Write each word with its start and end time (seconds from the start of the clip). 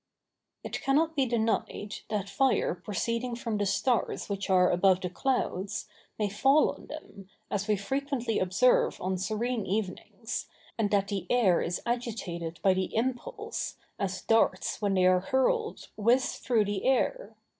It 0.63 0.81
cannot 0.81 1.15
be 1.15 1.27
denied, 1.27 1.97
that 2.09 2.27
fire 2.27 2.73
proceeding 2.73 3.35
from 3.35 3.59
the 3.59 3.67
stars 3.67 4.29
which 4.29 4.49
are 4.49 4.71
above 4.71 4.99
the 5.01 5.11
clouds, 5.11 5.87
may 6.17 6.27
fall 6.27 6.71
on 6.71 6.87
them, 6.87 7.29
as 7.51 7.67
we 7.67 7.75
frequently 7.75 8.39
observe 8.39 8.99
on 8.99 9.19
serene 9.19 9.63
evenings, 9.63 10.47
and 10.75 10.89
that 10.89 11.09
the 11.09 11.27
air 11.29 11.61
is 11.61 11.83
agitated 11.85 12.59
by 12.63 12.73
the 12.73 12.95
impulse, 12.95 13.75
as 13.99 14.23
darts, 14.23 14.81
when 14.81 14.95
they 14.95 15.05
are 15.05 15.19
hurled, 15.19 15.89
whiz 15.97 16.37
through 16.39 16.65
the 16.65 16.83
air. 16.85 17.35